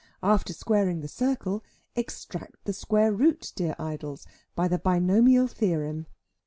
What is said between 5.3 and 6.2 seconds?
theorem.